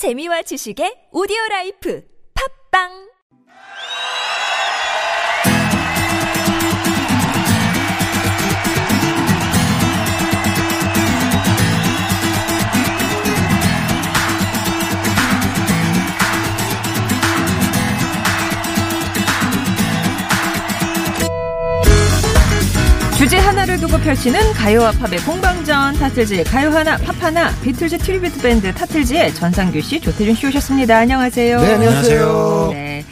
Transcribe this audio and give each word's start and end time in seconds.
재미와 0.00 0.40
지식의 0.48 1.12
오디오 1.12 1.36
라이프. 1.50 2.00
팟빵 2.32 3.09
주제 23.20 23.36
하나를 23.36 23.78
두고 23.78 23.98
펼치는 23.98 24.54
가요와 24.54 24.92
팝의 24.92 25.18
공방전 25.26 25.92
타틀즈의 25.96 26.44
가요 26.44 26.70
하나 26.70 26.96
팝 26.96 27.22
하나 27.22 27.54
비틀즈 27.60 27.98
tribute 27.98 28.40
밴드 28.40 28.72
타틀즈의 28.72 29.34
전상규 29.34 29.78
씨 29.82 30.00
조태준 30.00 30.34
씨 30.34 30.46
오셨습니다. 30.46 30.96
안녕하세요. 30.96 31.60
네, 31.60 31.74
안녕하세요. 31.74 32.68
네. 32.72 33.04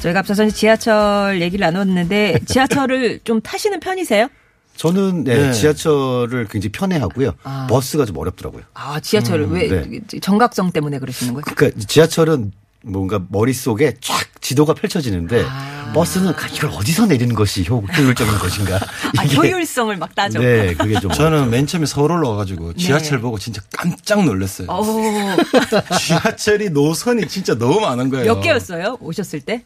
저희가 0.00 0.18
앞서서 0.18 0.48
지하철 0.50 1.40
얘기를 1.40 1.64
나눴는데 1.64 2.40
지하철을 2.46 3.20
좀 3.22 3.40
타시는 3.40 3.78
편이세요? 3.78 4.26
저는 4.74 5.22
네, 5.22 5.36
네. 5.36 5.52
지하철을 5.52 6.48
굉장히 6.50 6.72
편해하고요. 6.72 7.34
아. 7.44 7.68
버스가 7.70 8.06
좀 8.06 8.18
어렵더라고요. 8.18 8.64
아 8.74 8.98
지하철을 8.98 9.46
왜 9.50 9.68
네. 9.68 10.00
정각성 10.20 10.72
때문에 10.72 10.98
그러시는 10.98 11.32
거예요? 11.32 11.44
그러니까 11.44 11.80
지하철은 11.86 12.50
뭔가 12.84 13.20
머릿속에 13.28 13.94
쫙 14.00 14.26
지도가 14.40 14.74
펼쳐지는데 14.74 15.44
아. 15.46 15.92
버스는 15.94 16.32
이걸 16.52 16.70
어디서 16.70 17.06
내리는 17.06 17.34
것이 17.34 17.64
효, 17.68 17.78
효율적인 17.78 18.38
것인가. 18.38 18.76
아, 19.16 19.22
효율성을 19.22 19.96
막 19.96 20.14
따져. 20.14 20.40
네, 20.40 20.74
그게 20.74 20.98
좀 21.00 21.10
저는 21.10 21.50
맨 21.50 21.66
처음에 21.66 21.86
서울 21.86 22.12
올라와가지고 22.12 22.74
지하철 22.74 23.18
네. 23.18 23.22
보고 23.22 23.38
진짜 23.38 23.62
깜짝 23.72 24.24
놀랐어요. 24.24 24.68
어우, 24.68 25.36
지하철이 25.98 26.70
노선이 26.70 27.26
진짜 27.28 27.56
너무 27.56 27.80
많은 27.80 28.10
거예요. 28.10 28.34
몇 28.34 28.40
개였어요? 28.40 28.98
오셨을 29.00 29.40
때? 29.40 29.62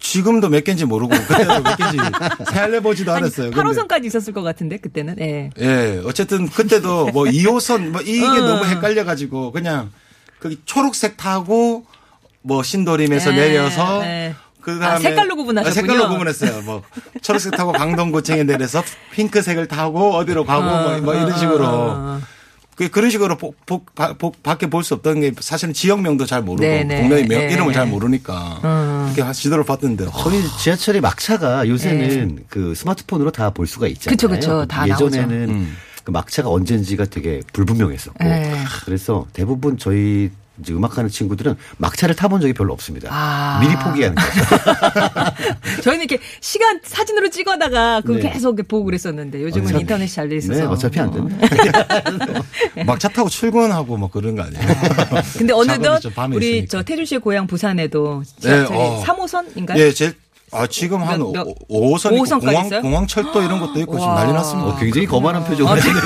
지금도 0.00 0.50
몇 0.50 0.64
개인지 0.64 0.84
모르고 0.84 1.14
그때도 1.16 1.62
몇 1.62 1.76
개인지 1.76 1.98
세알려보지도 2.52 3.10
않았어요. 3.12 3.50
근데 3.52 3.62
8호선까지 3.70 4.04
있었을 4.04 4.34
것 4.34 4.42
같은데 4.42 4.76
그때는. 4.76 5.16
예. 5.20 5.50
예, 5.58 6.02
어쨌든 6.04 6.46
그때도 6.48 7.06
뭐 7.06 7.24
2호선 7.24 7.88
뭐 7.88 8.02
이게 8.02 8.26
어. 8.26 8.40
너무 8.40 8.66
헷갈려 8.66 9.04
가지고 9.04 9.50
그냥 9.50 9.90
거기 10.40 10.60
초록색 10.66 11.16
타고 11.16 11.86
뭐 12.44 12.62
신도림에서 12.62 13.32
예, 13.32 13.36
내려서 13.36 14.04
예. 14.04 14.34
그 14.60 14.72
아, 14.76 14.90
다음에 14.90 15.00
색깔로 15.00 15.36
구분하셨군요. 15.36 15.74
색깔로 15.74 16.08
구분했어요. 16.10 16.62
뭐 16.62 16.82
초록색 17.22 17.56
타고 17.56 17.72
강동구청에 17.72 18.44
내려서 18.44 18.82
핑크색을 19.12 19.66
타고 19.68 20.14
어디로 20.14 20.44
가고 20.44 20.62
뭐, 20.64 20.98
뭐 21.00 21.14
이런 21.14 21.36
식으로 21.38 21.66
어. 21.66 22.20
그 22.76 22.88
그런 22.90 23.08
식으로 23.10 23.36
복, 23.38 23.64
복, 23.66 23.94
바- 23.94 24.14
복, 24.14 24.42
밖에 24.42 24.68
볼 24.68 24.82
수 24.82 24.94
없던 24.94 25.20
게 25.20 25.32
사실은 25.38 25.72
지역명도 25.72 26.26
잘 26.26 26.42
모르고 26.42 26.62
네네. 26.66 27.00
동네 27.02 27.22
명, 27.22 27.46
네. 27.46 27.52
이름을 27.52 27.72
잘 27.72 27.86
모르니까 27.86 28.60
음. 28.64 29.12
그렇게 29.14 29.32
지도를 29.32 29.64
봤는데 29.64 30.06
거의 30.06 30.42
지하철의 30.60 31.00
막차가 31.00 31.66
요새는 31.68 32.44
그 32.48 32.74
스마트폰으로 32.74 33.30
다 33.30 33.50
볼 33.50 33.66
수가 33.66 33.86
있잖아요. 33.88 34.10
네. 34.10 34.16
그쵸, 34.16 34.28
그쵸. 34.28 34.66
다 34.66 34.88
예전에는 34.88 35.48
음. 35.50 35.76
그 36.02 36.10
막차가 36.10 36.48
언젠지가 36.50 37.04
되게 37.06 37.40
불분명했었고 37.52 38.22
네. 38.24 38.52
그래서 38.84 39.26
대부분 39.32 39.78
저희 39.78 40.30
이제 40.60 40.72
음악하는 40.72 41.10
친구들은 41.10 41.56
막차를 41.78 42.14
타본 42.14 42.40
적이 42.40 42.52
별로 42.52 42.72
없습니다. 42.72 43.08
아. 43.10 43.58
미리 43.60 43.74
포기하는 43.76 44.14
거죠. 44.14 45.82
저희는 45.82 46.04
이렇게 46.04 46.22
시간 46.40 46.80
사진으로 46.84 47.28
찍어다가 47.30 48.00
그거 48.02 48.18
네. 48.20 48.30
계속 48.30 48.56
보고 48.68 48.84
그랬었는데 48.84 49.42
요즘은 49.42 49.66
어차피- 49.66 49.80
인터넷이 49.80 50.08
잘 50.10 50.28
돼 50.28 50.36
있어서. 50.36 50.60
네, 50.60 50.66
어차피 50.66 51.00
안 51.00 51.08
어. 51.08 51.12
된다. 51.12 51.36
막차 52.86 53.08
타고 53.08 53.28
출근하고 53.28 53.96
뭐 53.96 54.08
그런 54.10 54.36
거 54.36 54.42
아니에요? 54.42 54.62
근데 55.38 55.52
어느덧 55.54 56.00
우리 56.32 56.48
있으니까. 56.58 56.66
저 56.70 56.82
태준 56.84 57.04
씨의 57.04 57.20
고향 57.20 57.46
부산에도 57.48 58.22
지하철이 58.40 58.78
어. 58.78 59.02
3호선인가요? 59.04 59.76
예, 59.78 59.92
제, 59.92 60.12
아, 60.52 60.66
지금 60.68 61.02
한 61.02 61.18
몇- 61.18 61.32
몇- 61.32 61.46
5호선 61.68 62.12
있고 62.12 62.18
오호선까지 62.20 62.46
공항, 62.46 62.66
있어요? 62.66 62.82
공항철도 62.82 63.42
이런 63.42 63.58
것도 63.60 63.80
있고 63.80 63.94
지금 63.98 64.08
와. 64.08 64.14
난리 64.20 64.32
났습니다. 64.32 64.68
어, 64.70 64.76
굉장히 64.78 65.06
거만한 65.08 65.42
표정을 65.44 65.72
하시는 65.76 66.00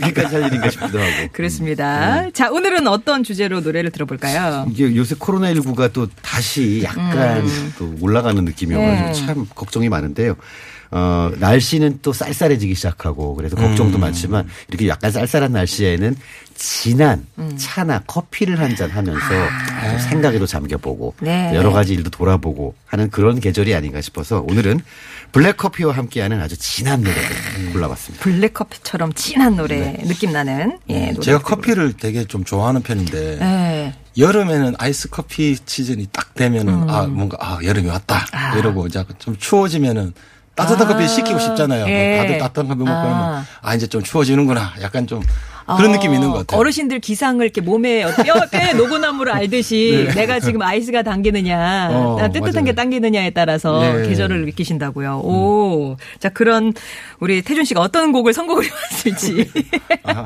그렇게까지 0.00 0.36
할 0.36 0.46
일인가 0.46 0.70
싶기도 0.70 0.98
하고. 0.98 1.28
그렇습니다. 1.32 2.22
네. 2.22 2.30
자, 2.32 2.50
오늘은 2.50 2.86
어떤 2.86 3.22
주제로 3.24 3.60
노래를 3.60 3.90
들어볼까요? 3.90 4.66
이게 4.70 4.94
요새 4.96 5.14
코로나19가 5.14 5.92
또 5.92 6.08
다시 6.22 6.82
약간 6.82 7.44
또 7.78 7.94
올라가는 8.00 8.44
느낌이어가지고 8.44 9.06
네. 9.06 9.12
참 9.26 9.46
걱정이 9.54 9.88
많은데요. 9.88 10.36
어, 10.90 11.30
날씨는 11.38 11.98
또 12.02 12.12
쌀쌀해지기 12.12 12.74
시작하고 12.74 13.34
그래서 13.34 13.56
걱정도 13.56 13.98
많지만 13.98 14.48
이렇게 14.68 14.88
약간 14.88 15.10
쌀쌀한 15.10 15.52
날씨에는 15.52 16.16
진한 16.54 17.26
차나 17.58 18.00
커피를 18.06 18.58
한 18.60 18.76
잔 18.76 18.90
하면서 18.90 19.20
좀 19.90 19.98
생각에도 20.10 20.46
잠겨보고 20.46 21.14
네. 21.20 21.52
여러 21.54 21.70
가지 21.72 21.92
일도 21.94 22.10
돌아보고 22.10 22.74
하는 22.86 23.10
그런 23.10 23.40
계절이 23.40 23.74
아닌가 23.74 24.00
싶어서 24.00 24.40
오늘은 24.48 24.80
블랙커피와 25.32 25.92
함께하는 25.94 26.40
아주 26.40 26.56
진한 26.56 27.00
노래를 27.02 27.72
골라봤습니다. 27.72 28.22
블랙커피처럼 28.22 29.12
진한 29.14 29.56
노래 29.56 29.92
느낌 30.04 30.32
나는 30.32 30.78
예, 30.88 31.10
노래. 31.12 31.20
제가 31.20 31.38
커피를 31.40 31.92
되게 31.94 32.24
좀 32.24 32.44
좋아하는 32.44 32.82
편인데 32.82 33.38
예. 33.40 33.94
여름에는 34.18 34.74
아이스 34.78 35.10
커피 35.10 35.56
시즌이 35.64 36.06
딱 36.12 36.34
되면은 36.34 36.88
아 36.88 37.02
뭔가 37.06 37.36
아 37.40 37.58
여름이 37.62 37.88
왔다 37.88 38.16
음. 38.18 38.26
아. 38.32 38.56
이러고 38.56 38.86
이제 38.86 39.04
좀 39.18 39.36
추워지면은 39.36 40.14
따뜻한 40.56 40.86
아. 40.86 40.92
커피 40.92 41.06
시키고 41.06 41.38
싶잖아요. 41.38 41.82
뭐 41.86 41.90
예. 41.90 42.16
다들 42.18 42.38
따뜻한 42.38 42.66
커피 42.68 42.78
먹고 42.80 42.90
아. 42.90 43.02
그러면 43.02 43.46
아 43.62 43.74
이제 43.74 43.86
좀 43.86 44.02
추워지는구나. 44.02 44.72
약간 44.80 45.06
좀 45.06 45.22
그런 45.76 45.92
느낌이 45.92 46.14
있는 46.14 46.30
것 46.30 46.38
같아요. 46.46 46.60
어르신들 46.60 47.00
기상을 47.00 47.44
이렇게 47.44 47.60
몸에 47.60 48.04
뼈, 48.24 48.34
뼈에 48.50 48.72
노고나무를 48.78 49.32
알듯이 49.32 50.08
내가 50.14 50.38
지금 50.38 50.62
아이스가 50.62 51.02
당기느냐, 51.02 51.88
네. 51.88 51.94
어, 51.94 52.16
나 52.20 52.28
뜨뜻한 52.28 52.52
맞아요. 52.54 52.64
게 52.66 52.72
당기느냐에 52.74 53.30
따라서 53.30 53.80
네. 53.80 54.08
계절을 54.08 54.44
느끼신다고요. 54.46 55.18
오. 55.24 55.96
자, 56.20 56.28
그런 56.28 56.72
우리 57.18 57.42
태준 57.42 57.64
씨가 57.64 57.80
어떤 57.80 58.12
곡을 58.12 58.32
선곡을 58.32 58.64
해왔을지 58.70 59.50
아, 60.04 60.20
아, 60.20 60.24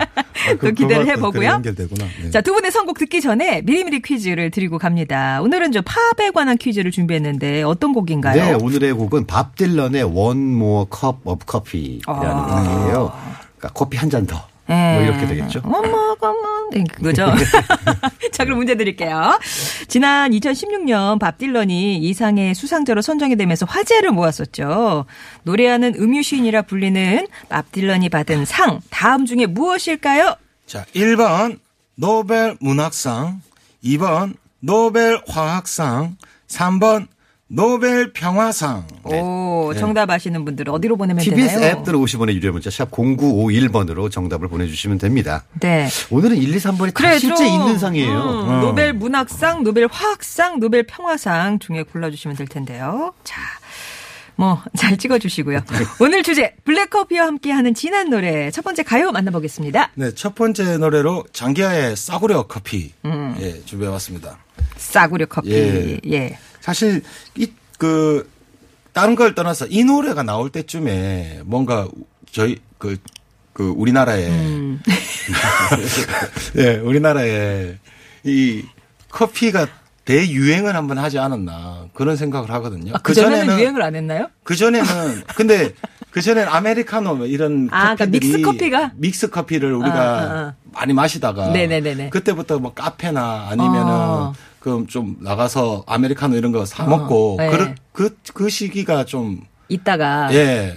또 0.52 0.58
그- 0.58 0.72
기대를 0.72 1.06
해보고요. 1.06 1.62
네. 1.62 2.30
자, 2.30 2.40
두 2.42 2.52
분의 2.52 2.70
선곡 2.70 2.98
듣기 2.98 3.20
전에 3.20 3.62
미리미리 3.62 4.02
퀴즈를 4.02 4.50
드리고 4.50 4.78
갑니다. 4.78 5.40
오늘은 5.42 5.72
저 5.72 5.80
팝에 5.82 6.30
관한 6.32 6.58
퀴즈를 6.58 6.90
준비했는데 6.90 7.62
어떤 7.62 7.92
곡인가요? 7.92 8.34
네, 8.44 8.52
오늘의 8.54 8.92
곡은 8.92 9.26
밥 9.26 9.56
딜런의 9.56 10.02
One 10.04 10.40
More 10.54 10.86
Cup 10.94 11.16
of 11.24 11.44
Coffee라는 11.50 12.26
아. 12.30 12.62
곡이에요. 12.62 13.12
그러니까 13.56 13.68
커피 13.74 13.96
한 13.96 14.10
잔 14.10 14.26
더. 14.26 14.49
뭐 14.70 14.76
네. 14.76 15.04
이렇게 15.04 15.26
되겠죠. 15.26 15.60
어머, 15.64 16.16
어머. 16.20 16.68
네, 16.70 16.84
그거죠. 16.84 17.26
자, 18.30 18.44
그럼 18.44 18.58
문제 18.58 18.76
드릴게요. 18.76 19.40
지난 19.88 20.30
2016년 20.30 21.18
밥 21.18 21.38
딜런이 21.38 21.96
이상의 21.98 22.54
수상자로 22.54 23.02
선정이 23.02 23.34
되면서 23.34 23.66
화제를 23.66 24.12
모았었죠. 24.12 25.06
노래하는 25.42 25.96
음유시인이라 25.96 26.62
불리는 26.62 27.26
밥 27.48 27.72
딜런이 27.72 28.10
받은 28.10 28.44
상, 28.44 28.80
다음 28.90 29.26
중에 29.26 29.46
무엇일까요? 29.46 30.36
자, 30.66 30.84
1번 30.94 31.58
노벨 31.96 32.56
문학상, 32.60 33.42
2번 33.82 34.34
노벨 34.60 35.20
화학상, 35.26 36.16
3번 36.46 37.08
노벨 37.52 38.12
평화상. 38.12 38.86
오, 39.02 39.72
정답 39.76 40.08
아시는 40.08 40.44
분들 40.44 40.68
어디로 40.70 40.96
보내면 40.96 41.24
TBS 41.24 41.54
되나요? 41.54 41.78
앱 41.78 41.84
들어 41.84 41.98
50원의 41.98 42.34
유료 42.34 42.52
문자 42.52 42.70
샵 42.70 42.92
0951번으로 42.92 44.08
정답을 44.08 44.46
보내주시면 44.46 44.98
됩니다. 44.98 45.42
네. 45.58 45.88
오늘은 46.10 46.36
1, 46.36 46.54
2, 46.54 46.58
3번이 46.58 46.86
다 46.86 46.92
그래, 46.94 47.18
실제 47.18 47.44
좀, 47.44 47.46
있는 47.46 47.76
상이에요. 47.76 48.12
음, 48.12 48.48
어. 48.48 48.60
노벨 48.60 48.92
문학상, 48.92 49.64
노벨 49.64 49.88
화학상, 49.90 50.60
노벨 50.60 50.84
평화상 50.84 51.58
중에 51.58 51.82
골라주시면 51.82 52.36
될 52.36 52.46
텐데요. 52.46 53.14
자, 53.24 53.40
뭐, 54.36 54.62
잘 54.78 54.96
찍어주시고요. 54.96 55.60
오늘 55.98 56.22
주제, 56.22 56.54
블랙커피와 56.64 57.26
함께하는 57.26 57.74
진한 57.74 58.10
노래. 58.10 58.52
첫 58.52 58.62
번째 58.62 58.84
가요 58.84 59.10
만나보겠습니다. 59.10 59.90
네, 59.96 60.14
첫 60.14 60.36
번째 60.36 60.78
노래로 60.78 61.24
장기하의 61.32 61.96
싸구려 61.96 62.44
커피 62.46 62.92
음. 63.04 63.34
예, 63.40 63.60
준비해봤습니다. 63.64 64.38
싸구려 64.76 65.26
커피. 65.26 65.50
예. 65.50 65.98
예. 66.12 66.38
사실 66.60 67.02
이그 67.36 68.28
다른 68.92 69.14
걸 69.14 69.34
떠나서 69.34 69.66
이 69.68 69.84
노래가 69.84 70.22
나올 70.22 70.50
때쯤에 70.50 71.42
뭔가 71.44 71.88
저희 72.30 72.58
그, 72.78 72.96
그 73.52 73.68
우리나라에 73.76 74.28
음. 74.28 74.80
예, 76.56 76.76
우리나라에 76.76 77.76
이 78.24 78.62
커피가 79.10 79.66
대유행을 80.04 80.74
한번 80.74 80.98
하지 80.98 81.18
않았나 81.18 81.86
그런 81.94 82.16
생각을 82.16 82.50
하거든요. 82.50 82.92
아, 82.94 82.98
그 82.98 83.14
전에는 83.14 83.58
유행을 83.58 83.82
안 83.82 83.94
했나요? 83.94 84.28
그 84.42 84.56
전에는 84.56 84.86
근데 85.36 85.72
그 86.10 86.20
전엔 86.20 86.48
아메리카노 86.48 87.14
뭐 87.14 87.26
이런 87.26 87.68
아, 87.70 87.94
그러니까 87.94 88.06
믹스 88.06 88.40
커피가? 88.40 88.92
믹스 88.96 89.30
커피를 89.30 89.72
우리가 89.74 89.94
아, 89.94 90.18
아, 90.18 90.38
아. 90.38 90.54
많이 90.72 90.92
마시다가 90.92 91.48
네네네네. 91.50 92.10
그때부터 92.10 92.58
뭐 92.58 92.74
카페나 92.74 93.48
아니면은 93.50 93.86
어. 93.86 94.32
그럼 94.60 94.86
좀 94.86 95.16
나가서 95.20 95.84
아메리카노 95.86 96.36
이런 96.36 96.52
거 96.52 96.64
사 96.64 96.84
먹고 96.84 97.36
네. 97.38 97.50
그, 97.50 97.74
그, 97.92 98.16
그 98.34 98.48
시기가 98.50 99.04
좀 99.04 99.40
이따가. 99.68 100.28
예. 100.32 100.76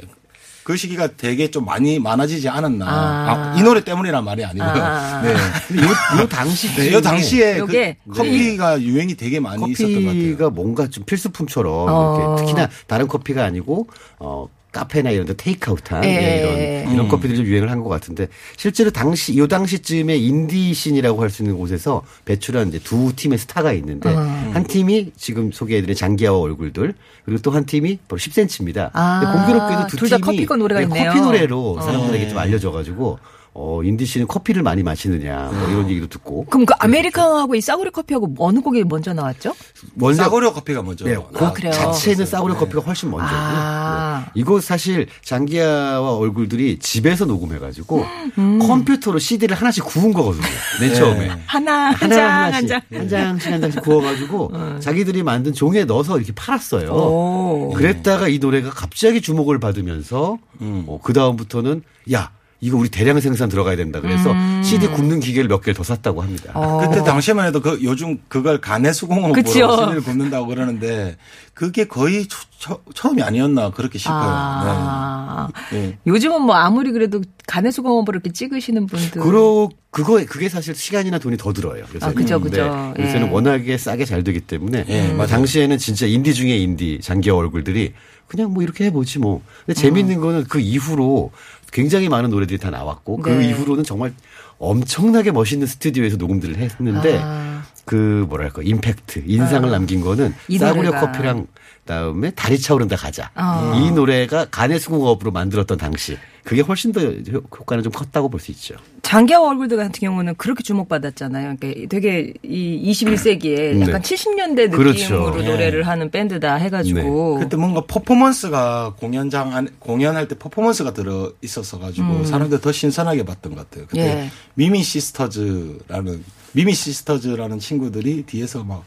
그 0.63 0.77
시기가 0.77 1.09
되게 1.17 1.51
좀 1.51 1.65
많이 1.65 1.99
많아지지 1.99 2.47
않았나. 2.47 2.85
아. 2.87 3.51
아, 3.53 3.55
이 3.57 3.63
노래 3.63 3.83
때문이란 3.83 4.23
말이 4.23 4.45
아니고요. 4.45 4.69
아. 4.71 5.21
네. 5.21 5.33
근데 5.67 5.83
요, 5.83 6.21
요 6.21 6.27
당시 6.29 6.73
네, 6.75 6.97
이 6.97 7.01
당시에 7.01 7.57
요게 7.57 7.97
그 8.07 8.13
커피가 8.15 8.81
유행이 8.81 9.15
되게 9.15 9.41
많이 9.41 9.69
있었던 9.71 9.93
것 9.93 9.99
같아요. 9.99 10.13
커피가 10.13 10.49
뭔가 10.51 10.87
좀 10.87 11.03
필수품처럼 11.03 11.87
어. 11.89 12.17
이렇게 12.17 12.41
특히나 12.45 12.69
다른 12.87 13.09
커피가 13.09 13.43
아니고 13.43 13.87
어 14.19 14.47
카페나 14.73 15.11
이런 15.11 15.25
데 15.25 15.33
테이크아웃한 15.35 16.03
예. 16.03 16.09
예, 16.09 16.81
이런 16.83 16.93
이런 16.93 17.07
커피들이 17.07 17.37
좀 17.37 17.45
유행을 17.45 17.71
한 17.71 17.83
것 17.83 17.89
같은데 17.89 18.27
실제로 18.57 18.89
당시 18.91 19.37
요 19.37 19.47
당시쯤에 19.47 20.17
인디신이라고 20.17 21.21
할 21.21 21.29
수 21.29 21.43
있는 21.43 21.57
곳에서 21.57 22.01
배출한 22.25 22.67
이제 22.69 22.79
두 22.79 23.13
팀의 23.15 23.37
스타가 23.37 23.71
있는데 23.73 24.09
어. 24.09 24.17
한 24.53 24.63
팀이 24.65 25.11
지금 25.17 25.51
소개해드린 25.51 25.95
장기하와 25.95 26.37
얼굴들 26.39 26.93
그리고 27.25 27.41
또 27.41 27.51
한 27.51 27.65
팀이 27.65 27.99
바로 28.07 28.19
10cm입니다. 28.19 28.89
아, 28.93 29.31
공교롭게도 29.33 29.87
두 29.87 30.05
팀이 30.07 30.21
커피가 30.21 30.55
노래가 30.57 30.81
네, 30.81 30.87
있네요. 30.87 31.11
커피 31.11 31.21
노래로 31.21 31.75
어. 31.77 31.81
사람들에게 31.81 32.27
좀 32.29 32.37
알려져가지고 32.39 33.19
어 33.55 33.83
인디 33.83 34.05
씨는 34.07 34.25
커피를 34.27 34.63
많이 34.63 34.81
마시느냐 34.81 35.51
뭐 35.53 35.69
이런 35.69 35.87
얘기도 35.87 36.07
듣고 36.07 36.45
그럼 36.45 36.65
그 36.65 36.73
아메리카노하고 36.79 37.53
이 37.53 37.61
싸구려 37.61 37.91
커피하고 37.91 38.33
어느 38.39 38.61
곡이 38.61 38.83
먼저 38.85 39.13
나왔죠? 39.13 39.53
원래 39.99 40.15
싸구려 40.15 40.53
커피가 40.53 40.81
먼저. 40.81 41.05
네, 41.05 41.13
나왔- 41.15 41.31
곡 41.33 41.53
그래요? 41.53 41.71
자체는 41.71 42.17
네. 42.17 42.25
싸구려 42.25 42.55
커피가 42.57 42.81
훨씬 42.81 43.11
먼저고요. 43.11 43.39
아. 43.39 44.23
네. 44.25 44.31
이거 44.33 44.59
사실 44.59 45.05
장기하와 45.23 46.15
얼굴들이 46.17 46.79
집에서 46.79 47.25
녹음해가지고 47.25 48.03
컴퓨터로 48.67 49.19
CD를 49.19 49.55
하나씩 49.55 49.85
구운 49.85 50.13
거거든요. 50.13 50.43
맨 50.81 50.95
처음에. 50.95 51.29
하나, 51.45 51.91
한 51.91 51.93
하나 52.11 52.15
장, 52.15 52.29
한 52.31 52.43
하나씩 52.53 52.67
장. 52.69 52.81
한 52.91 53.09
장씩 53.09 53.51
한 53.51 53.61
장씩 53.61 53.81
구워가지고 53.83 54.79
자기들이 54.79 55.21
만든 55.21 55.53
종이에 55.53 55.85
넣어서 55.85 56.17
이렇게 56.17 56.33
팔았어요. 56.33 56.89
오. 56.91 57.73
그랬다가 57.75 58.27
이 58.29 58.39
노래가 58.39 58.71
갑자기 58.71 59.21
주목을 59.21 59.59
받으면서 59.59 60.39
어, 60.59 60.99
그 61.03 61.13
다음부터는 61.13 61.83
야 62.13 62.31
이거 62.63 62.77
우리 62.77 62.87
대량 62.87 63.19
생산 63.19 63.49
들어가야 63.49 63.75
된다. 63.75 63.99
그래서 63.99 64.33
CD 64.63 64.87
굽는 64.87 65.19
기계를 65.19 65.49
몇 65.49 65.59
개를 65.59 65.73
더 65.73 65.83
샀다고 65.83 66.21
합니다. 66.21 66.51
어. 66.53 66.77
그때 66.79 67.03
당시만 67.03 67.45
해도 67.45 67.59
그 67.61 67.77
요즘 67.83 68.17
그걸 68.29 68.61
가내 68.61 68.93
수공업으로 68.93 69.33
그쵸. 69.33 69.51
CD를 69.51 70.01
굽는다고 70.01 70.47
그러는데 70.47 71.17
그게 71.53 71.85
거의 71.85 72.25
초- 72.27 72.47
처, 72.57 72.79
처음이 72.95 73.21
아니었나 73.21 73.69
그렇게 73.71 73.99
싶어요. 73.99 74.15
아. 74.25 75.49
네. 75.71 75.79
네. 75.81 75.97
요즘은 76.07 76.41
뭐 76.41 76.55
아무리 76.55 76.91
그래도 76.91 77.21
가내수공업으로 77.47 78.15
이렇게 78.15 78.31
찍으시는 78.31 78.87
분들. 78.87 79.21
그러 79.21 79.69
그거 79.91 80.23
그게 80.27 80.49
사실 80.49 80.73
시간이나 80.73 81.19
돈이 81.19 81.37
더 81.37 81.53
들어요. 81.53 81.83
그래서 81.89 82.07
아, 82.07 82.11
그죠, 82.11 82.39
그죠. 82.41 82.93
요새는 82.97 83.27
예. 83.27 83.31
워낙에 83.31 83.77
싸게 83.77 84.05
잘 84.05 84.23
되기 84.23 84.39
때문에 84.39 84.85
예, 84.87 85.07
뭐 85.09 85.17
맞아요. 85.17 85.27
당시에는 85.27 85.77
진짜 85.77 86.07
인디 86.07 86.33
중에 86.33 86.57
인디 86.57 86.99
장기하 87.01 87.35
얼굴들이 87.35 87.93
그냥 88.27 88.51
뭐 88.53 88.63
이렇게 88.63 88.85
해보지 88.85 89.19
뭐. 89.19 89.41
근데 89.65 89.79
재밌는 89.79 90.19
거는 90.21 90.45
그 90.45 90.59
이후로 90.59 91.31
굉장히 91.71 92.09
많은 92.09 92.31
노래들이 92.31 92.57
다 92.57 92.71
나왔고 92.71 93.17
그 93.17 93.29
네. 93.29 93.49
이후로는 93.49 93.83
정말 93.83 94.13
엄청나게 94.57 95.31
멋있는 95.31 95.67
스튜디오에서 95.67 96.17
녹음들을 96.17 96.57
했는데 96.57 97.19
아. 97.21 97.52
그 97.85 98.25
뭐랄까 98.29 98.61
임팩트 98.63 99.23
인상을 99.25 99.69
남긴 99.69 100.01
거는 100.01 100.33
이 100.47 100.57
싸구려 100.57 100.89
노래가. 100.89 101.11
커피랑 101.11 101.47
다음에 101.85 102.31
다리 102.31 102.57
차오른다 102.57 102.95
가자 102.95 103.29
아. 103.35 103.73
이 103.75 103.91
노래가 103.91 104.45
간의 104.49 104.79
수공업으로 104.79 105.31
만들었던 105.31 105.77
당시 105.77 106.17
그게 106.45 106.61
훨씬 106.61 106.93
더 106.93 107.01
효- 107.01 107.41
효과는 107.59 107.83
좀 107.83 107.91
컸다고 107.91 108.29
볼 108.29 108.39
수 108.39 108.51
있죠. 108.51 108.75
장기하와 109.01 109.49
얼굴들 109.49 109.75
같은 109.77 109.91
경우는 109.91 110.35
그렇게 110.37 110.63
주목받았잖아요. 110.63 111.57
그러니까 111.59 111.87
되게 111.89 112.33
이 112.41 112.89
21세기에 112.91 113.81
약간 113.81 114.01
네. 114.01 114.15
70년대 114.15 114.55
느낌으로 114.69 114.77
그렇죠. 114.77 115.15
노래를 115.31 115.85
하는 115.87 116.09
밴드다 116.09 116.55
해가지고. 116.55 117.39
그때 117.39 117.57
뭔가 117.57 117.81
퍼포먼스가 117.85 118.93
공연장 118.97 119.53
안 119.53 119.67
공연할 119.79 120.27
때 120.29 120.35
퍼포먼스가 120.37 120.93
들어 120.93 121.33
있었어 121.41 121.79
가지고 121.79 122.23
사람들 122.25 122.59
더 122.61 122.71
신선하게 122.71 123.23
봤던 123.25 123.55
것 123.55 123.69
같아요. 123.69 123.87
그때 123.89 124.01
음. 124.13 124.17
예. 124.19 124.29
미미 124.55 124.83
시스터즈라는 124.83 126.23
미미 126.53 126.73
시스터즈라는 126.73 127.59
친구들이 127.59 128.23
뒤에서 128.23 128.63
막 128.63 128.85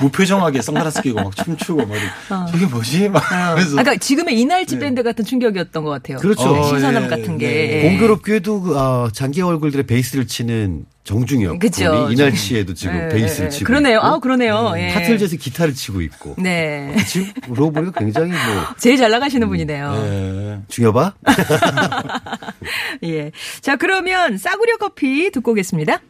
무표정하게 0.00 0.62
선글라스 0.62 1.02
끼고 1.02 1.20
막 1.22 1.34
춤추고 1.34 1.84
막 1.86 1.96
이러고 1.96 2.50
저게 2.52 2.66
뭐지? 2.66 3.08
막 3.08 3.18
어. 3.18 3.34
하면서 3.34 3.78
아까 3.78 3.96
지금의 3.96 4.38
이날치 4.40 4.78
밴드 4.78 5.02
같은 5.02 5.24
충격이었던 5.24 5.82
것 5.84 5.90
같아요. 5.90 6.18
그렇죠. 6.18 6.52
네, 6.54 6.62
신선함 6.62 7.04
예, 7.04 7.08
같은 7.08 7.38
네. 7.38 7.38
게. 7.38 7.88
공교롭게도 7.88 8.60
그, 8.60 8.78
어, 8.78 9.10
장기하와 9.12 9.42
얼굴들의 9.42 9.86
베이스를 9.86 10.26
치는 10.28 10.86
정중엽 11.02 11.58
그쵸. 11.58 11.90
군이 11.90 12.12
이날치에도 12.14 12.74
지금 12.74 12.94
예, 12.94 13.08
베이스를 13.08 13.46
예, 13.46 13.50
치고 13.50 13.66
그러네요. 13.66 13.96
있고, 13.96 14.06
아, 14.06 14.18
그러네요. 14.20 14.74
예. 14.76 14.88
타틀즈에서 14.92 15.36
기타를 15.36 15.74
치고 15.74 16.02
있고 16.02 16.36
네. 16.38 16.94
지금 17.08 17.32
그러고 17.42 17.72
보니까 17.72 17.98
굉장히 17.98 18.30
뭐 18.30 18.38
제일 18.78 18.96
잘 18.98 19.10
나가시는 19.10 19.48
분이네요. 19.48 19.94
예. 19.96 20.58
중엽아 20.68 21.14
예. 23.04 23.32
자, 23.60 23.76
그러면 23.76 24.36
싸구려 24.38 24.76
커피 24.76 25.30
듣고 25.32 25.52
오겠습니다. 25.52 26.00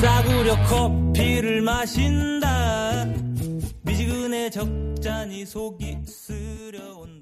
싸구려 0.00 0.56
커피를 0.66 1.62
마신다. 1.62 3.06
미지근해 3.82 4.50
적잖이 4.50 5.46
속이 5.46 5.98
쓰려온다 6.06 7.21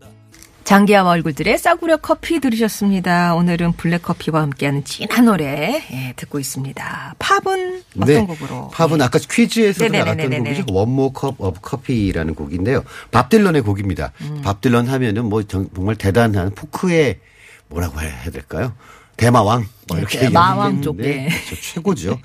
장기하와 0.75 1.11
얼굴들의 1.11 1.59
싸구려 1.59 1.97
커피 1.97 2.39
들으셨습니다. 2.39 3.35
오늘은 3.35 3.73
블랙커피와 3.73 4.41
함께하는 4.43 4.85
진한 4.85 5.25
노래 5.25 5.83
예, 5.91 6.13
듣고 6.15 6.39
있습니다. 6.39 7.17
팝은 7.19 7.83
어떤 8.01 8.27
곡으로? 8.29 8.71
네. 8.71 8.77
팝은 8.77 9.03
아까 9.03 9.19
퀴즈에서. 9.19 9.89
나갔던 9.89 10.31
곡이죠. 10.31 10.67
One 10.71 10.89
More 10.89 11.13
Cup 11.13 11.41
of 11.41 11.59
Coffee라는 11.61 12.37
곡인데요. 12.37 12.85
밥 13.11 13.31
딜런의 13.31 13.63
곡입니다. 13.63 14.13
음. 14.21 14.43
밥 14.45 14.61
딜런 14.61 14.87
하면은 14.87 15.25
뭐 15.25 15.43
정- 15.43 15.69
정말 15.75 15.97
대단한 15.97 16.53
포크의 16.55 17.19
뭐라고 17.67 18.01
해야 18.01 18.31
될까요? 18.31 18.73
대마왕 19.21 19.67
뭐 19.87 19.99
이렇게 19.99 20.19
네, 20.19 20.29
마왕 20.31 20.81
쪽, 20.81 20.97
되겠는데 20.97 21.29
네. 21.29 21.45
그렇죠. 21.45 21.63
최고죠. 21.63 22.19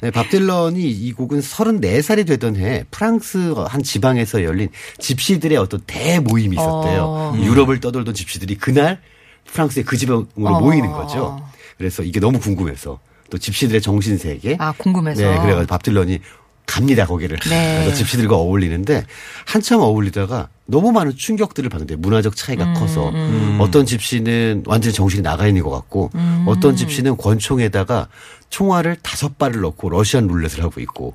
네, 0.00 0.10
밥 0.10 0.30
딜런이 0.30 0.80
이 0.80 1.12
곡은 1.12 1.40
34살이 1.40 2.26
되던 2.26 2.56
해 2.56 2.84
프랑스 2.90 3.52
한 3.66 3.82
지방에서 3.82 4.42
열린 4.44 4.70
집시들의 4.98 5.58
어떤 5.58 5.80
대모임이 5.86 6.56
있었대요. 6.56 7.02
어. 7.02 7.36
유럽을 7.38 7.80
떠돌던 7.80 8.14
집시들이 8.14 8.54
그날 8.56 9.00
프랑스의 9.44 9.84
그 9.84 9.98
지방으로 9.98 10.26
어. 10.36 10.60
모이는 10.60 10.90
거죠. 10.90 11.38
그래서 11.76 12.02
이게 12.02 12.18
너무 12.18 12.40
궁금해서 12.40 12.98
또 13.30 13.38
집시들의 13.38 13.82
정신 13.82 14.16
세계 14.16 14.56
아, 14.58 14.72
궁금해서. 14.72 15.20
네, 15.20 15.38
그래가지고 15.38 15.66
밥 15.66 15.82
딜런이 15.82 16.20
갑니다 16.68 17.06
거기를. 17.06 17.38
네. 17.48 17.80
그래서 17.82 17.96
집시들과 17.96 18.36
어울리는데 18.36 19.04
한참 19.46 19.80
어울리다가 19.80 20.48
너무 20.66 20.92
많은 20.92 21.16
충격들을 21.16 21.70
받는데 21.70 21.96
문화적 21.96 22.36
차이가 22.36 22.64
음, 22.64 22.74
커서 22.74 23.10
어떤 23.58 23.86
집시는 23.86 24.64
완전히 24.66 24.92
정신이 24.92 25.22
나가 25.22 25.46
있는 25.46 25.62
것 25.62 25.70
같고 25.70 26.10
음. 26.14 26.44
어떤 26.46 26.76
집시는 26.76 27.16
권총에다가 27.16 28.08
총알을 28.50 28.96
다섯 29.02 29.38
발을 29.38 29.62
넣고 29.62 29.88
러시안 29.88 30.26
룰렛을 30.26 30.62
하고 30.62 30.80
있고 30.82 31.14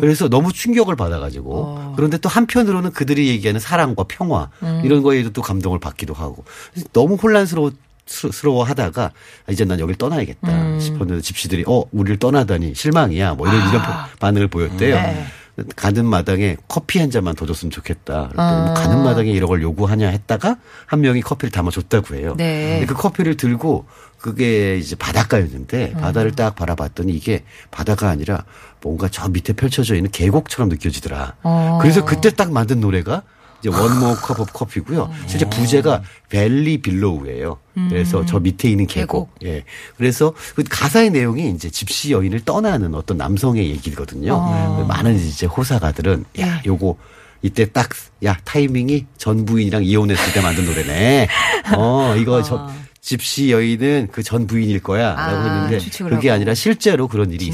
그래서 0.00 0.28
너무 0.28 0.52
충격을 0.52 0.94
받아가지고 0.94 1.52
어. 1.54 1.92
그런데 1.96 2.18
또 2.18 2.28
한편으로는 2.28 2.92
그들이 2.92 3.28
얘기하는 3.28 3.60
사랑과 3.60 4.04
평화 4.06 4.50
음. 4.62 4.82
이런 4.84 5.02
거에도 5.02 5.30
또 5.30 5.42
감동을 5.42 5.80
받기도 5.80 6.14
하고 6.14 6.44
너무 6.92 7.16
혼란스러워 7.16 7.72
스러워 8.06 8.64
하다가 8.64 9.10
이제 9.50 9.64
난 9.64 9.80
여길 9.80 9.96
떠나야겠다 9.96 10.48
음. 10.48 10.80
싶었는데 10.80 11.22
집시들이 11.22 11.64
어 11.66 11.84
우리를 11.92 12.18
떠나다니 12.18 12.74
실망이야 12.74 13.34
뭐 13.34 13.48
이런 13.48 13.68
이런 13.68 13.82
반응을 14.20 14.48
보였대요. 14.48 14.96
아. 14.96 15.02
네. 15.02 15.26
가는 15.74 16.04
마당에 16.04 16.56
커피 16.68 16.98
한 16.98 17.10
잔만 17.10 17.34
더 17.34 17.46
줬으면 17.46 17.70
좋겠다. 17.70 18.28
그랬더니 18.28 18.38
아. 18.38 18.64
뭐 18.66 18.74
가는 18.74 19.02
마당에 19.02 19.30
이런 19.30 19.48
걸 19.48 19.62
요구하냐 19.62 20.08
했다가 20.08 20.58
한 20.84 21.00
명이 21.00 21.22
커피를 21.22 21.50
담아줬다고 21.50 22.14
해요. 22.14 22.34
네. 22.36 22.84
그 22.86 22.94
커피를 22.94 23.36
들고 23.36 23.86
그게 24.18 24.76
이제 24.76 24.96
바닷가였는데 24.96 25.92
음. 25.96 26.00
바다를 26.00 26.32
딱 26.32 26.54
바라봤더니 26.56 27.12
이게 27.12 27.42
바다가 27.70 28.10
아니라 28.10 28.44
뭔가 28.82 29.08
저 29.08 29.28
밑에 29.28 29.54
펼쳐져 29.54 29.94
있는 29.94 30.10
계곡처럼 30.10 30.68
느껴지더라. 30.68 31.36
어. 31.42 31.78
그래서 31.80 32.04
그때 32.04 32.30
딱 32.30 32.52
만든 32.52 32.80
노래가 32.80 33.22
이제 33.66 33.76
One 33.76 33.93
More 33.93 34.16
Cup 34.16 34.40
of 34.40 34.52
Coffee고요. 34.52 35.10
실제 35.26 35.44
부제가 35.48 36.02
Valley 36.28 36.78
Below예요. 36.78 37.58
그래서 37.88 38.24
저 38.24 38.38
밑에 38.38 38.70
있는 38.70 38.86
계곡. 38.86 39.34
예. 39.44 39.64
그래서 39.96 40.32
그 40.54 40.62
가사의 40.68 41.10
내용이 41.10 41.50
이제 41.50 41.68
집시 41.68 42.12
여인을 42.12 42.44
떠나는 42.44 42.94
어떤 42.94 43.16
남성의 43.18 43.68
얘기거든요. 43.70 44.84
많은 44.88 45.16
이제 45.16 45.46
호사가들은 45.46 46.24
야, 46.40 46.62
요거 46.64 46.96
이때 47.42 47.70
딱 47.70 47.90
야 48.24 48.38
타이밍이 48.44 49.04
전 49.18 49.44
부인이랑 49.44 49.84
이혼했을 49.84 50.32
때 50.32 50.40
만든 50.40 50.64
노래네. 50.64 51.28
어 51.76 52.14
이거 52.16 52.42
저 52.42 52.66
집시 53.00 53.50
여인은 53.52 54.08
그 54.12 54.22
전 54.26 54.46
부인일 54.48 54.80
거야라고 54.82 55.20
아, 55.20 55.68
했는데 55.68 55.88
그게. 56.08 56.30
아니라 56.32 56.52
실제로 56.54 57.06
그런 57.06 57.30
일이 57.30 57.52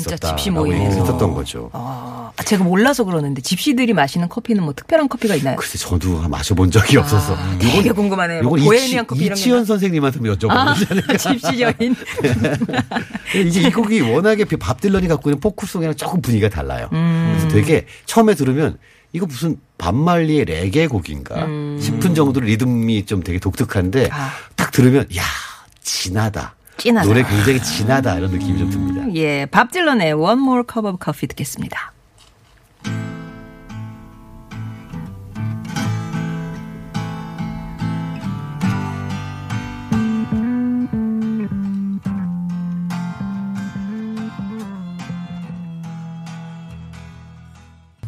모임. 0.51 0.73
얘기했었던 0.73 1.35
거죠. 1.35 1.69
어, 1.75 2.31
제가 2.47 2.65
몰라서 2.65 3.05
그러는데 3.05 3.43
집시들이 3.43 3.93
마시는 3.93 4.29
커피는 4.31 4.63
뭐 4.65 4.73
특별한 4.73 5.09
커피가 5.09 5.35
있나요? 5.35 5.57
글쎄 5.57 5.77
저도 5.77 6.27
마셔본 6.29 6.71
적이 6.71 6.97
없어서. 6.99 7.35
아, 7.37 7.59
되게 7.59 7.91
궁금하네요. 7.93 8.43
뭐 8.43 8.53
요건 8.59 8.65
보헤미안 8.65 9.05
이치- 9.05 9.07
커피 9.07 9.25
이런 9.27 9.37
이치현 9.39 9.59
거. 9.61 9.65
선생님한테 9.67 10.19
한번 10.21 10.39
여쭤보면 10.39 11.19
집시 11.19 11.61
여인. 11.61 11.95
이게 13.35 13.61
이 13.69 13.71
곡이 13.73 14.01
워낙에 14.01 14.45
밥 14.59 14.81
딜런이 14.81 15.09
갖고 15.09 15.31
있는 15.31 15.41
포크송이랑 15.41 15.95
조금 15.97 16.21
분위기가 16.23 16.49
달라요. 16.49 16.89
음. 16.93 17.37
그래서 17.39 17.49
되게 17.55 17.87
처음에 18.07 18.35
들으면 18.35 18.79
이거 19.15 19.27
무슨 19.27 19.57
반말리의 19.77 20.45
레게 20.47 20.87
곡인가 20.87 21.35
싶은 21.81 22.15
정도로 22.15 22.47
리듬이 22.47 23.05
좀 23.05 23.23
되게 23.23 23.39
독특한데 23.39 24.05
음. 24.07 24.09
아. 24.13 24.31
딱 24.73 24.77
들으면 24.77 25.07
야 25.17 25.23
진하다. 25.83 26.55
진하다. 26.79 27.07
노래 27.07 27.23
굉장히 27.23 27.63
진하다 27.63 28.19
이런 28.19 28.31
느낌이 28.31 28.59
좀 28.59 28.71
듭니다. 28.71 29.07
예, 29.15 29.47
밥 29.47 29.71
딜런의 29.71 30.15
One 30.15 30.41
More 30.41 30.63
Cup 30.67 30.89
of 30.89 30.99
Coffee 31.05 31.29
듣겠습니다. 31.29 31.93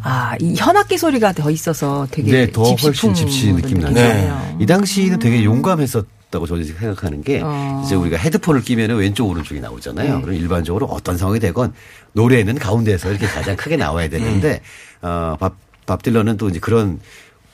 아, 0.06 0.36
이 0.38 0.54
현악기 0.56 0.98
소리가 0.98 1.32
더 1.32 1.50
있어서 1.50 2.06
되게 2.10 2.30
네, 2.30 2.52
더 2.52 2.62
훨씬 2.74 3.14
집시 3.14 3.52
느낌. 3.52 3.78
나네요. 3.78 4.58
이 4.60 4.66
당시는 4.66 5.18
되게 5.18 5.44
용감했었 5.44 6.06
다고 6.34 6.46
저는 6.46 6.64
생각하는 6.64 7.22
게 7.22 7.40
어. 7.42 7.82
이제 7.84 7.94
우리가 7.94 8.16
헤드폰을 8.18 8.62
끼면은 8.62 8.96
왼쪽 8.96 9.28
오른쪽이 9.28 9.60
나오잖아요. 9.60 10.20
그럼 10.22 10.34
일반적으로 10.34 10.86
어떤 10.86 11.16
상황이 11.16 11.38
되건 11.40 11.72
노래는 12.12 12.58
가운데에서 12.58 13.10
이렇게 13.10 13.26
가장 13.26 13.56
크게 13.56 13.76
나와야 13.76 14.08
되는데 14.08 14.60
어, 15.00 15.36
밥, 15.38 15.54
밥 15.86 16.02
딜런은 16.02 16.36
또 16.36 16.48
이제 16.48 16.58
그런 16.58 17.00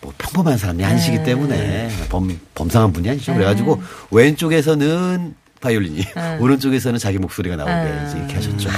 뭐 0.00 0.12
평범한 0.16 0.56
사람이 0.56 0.82
아니시기 0.82 1.22
때문에 1.25 1.90
범, 2.08 2.40
범상한 2.54 2.92
분이 2.92 3.08
아니죠. 3.10 3.34
그래가지고 3.34 3.82
왼쪽에서는 4.10 5.34
바이올린이 5.60 6.06
오른쪽에서는 6.40 6.99
자기 6.99 7.18
목소리가 7.18 7.56
나오게 7.56 8.06
이제 8.06 8.18
이렇게 8.18 8.34
하셨죠. 8.34 8.70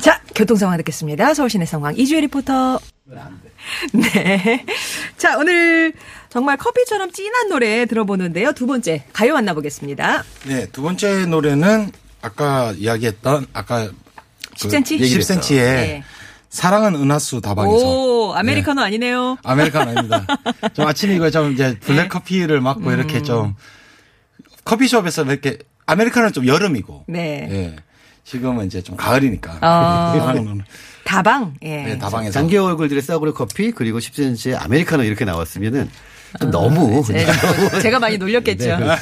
자, 0.00 0.20
교통 0.34 0.56
상황 0.56 0.76
듣겠습니다. 0.78 1.32
서울시내 1.32 1.64
상황 1.64 1.96
이주혜 1.96 2.22
리포터. 2.22 2.80
네. 3.92 4.64
자, 5.16 5.38
오늘 5.38 5.92
정말 6.34 6.56
커피처럼 6.56 7.12
진한 7.12 7.48
노래 7.48 7.86
들어보는데요. 7.86 8.54
두 8.54 8.66
번째 8.66 9.04
가요 9.12 9.34
만나보겠습니다. 9.34 10.24
네, 10.48 10.66
두 10.72 10.82
번째 10.82 11.26
노래는 11.26 11.92
아까 12.22 12.72
이야기했던 12.76 13.46
아까 13.52 13.88
10cm? 14.56 14.98
10cm의 14.98 15.54
네. 15.54 16.04
사랑은 16.48 16.96
은하수 16.96 17.40
다방에서 17.40 17.86
오, 17.86 18.32
아메리카노 18.34 18.82
아니네요. 18.82 19.36
아메리카노 19.44 19.90
아닙니다. 19.92 20.26
좀 20.74 20.88
아침에 20.88 21.14
이거 21.14 21.30
좀 21.30 21.52
이제 21.52 21.78
블랙 21.78 22.08
커피를 22.08 22.60
맞고 22.60 22.90
이렇게 22.90 23.22
좀 23.22 23.54
커피숍에서 24.64 25.22
이렇게 25.22 25.58
아메리카노는 25.86 26.32
좀 26.32 26.48
여름이고. 26.48 27.04
네. 27.06 27.48
예. 27.48 27.76
지금은 28.24 28.66
이제 28.66 28.82
좀 28.82 28.96
가을이니까. 28.96 29.60
어. 29.62 30.44
다방. 31.04 31.54
예. 31.62 31.76
네, 31.84 31.98
다방에서. 31.98 32.32
장기 32.32 32.56
얼굴들의 32.56 33.02
싸구려 33.02 33.34
커피 33.34 33.70
그리고 33.70 34.00
10cm의 34.00 34.60
아메리카노 34.60 35.04
이렇게 35.04 35.24
나왔으면은 35.24 35.88
좀 36.40 36.50
너무 36.50 37.02
네, 37.08 37.26
제가 37.82 37.98
많이 37.98 38.18
놀렸겠죠. 38.18 38.78
네. 38.78 38.96